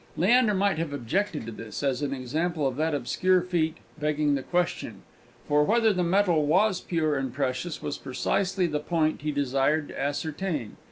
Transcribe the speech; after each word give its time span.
Leander 0.17 0.55
might 0.55 0.79
have 0.79 0.93
objected 0.93 1.45
to 1.45 1.51
this 1.51 1.83
as 1.83 2.01
an 2.01 2.11
example 2.11 2.65
of 2.67 2.75
that 2.77 2.95
obscure 2.95 3.39
feat, 3.43 3.77
"begging 3.99 4.33
the 4.33 4.41
question;" 4.41 5.03
for, 5.47 5.63
whether 5.63 5.93
the 5.93 6.01
metal 6.01 6.43
was 6.47 6.81
pure 6.81 7.15
and 7.15 7.31
precious, 7.35 7.83
was 7.83 7.99
precisely 7.99 8.65
the 8.65 8.79
point 8.79 9.21
he 9.21 9.31
desired 9.31 9.89
to 9.89 10.01
ascertain. 10.01 10.77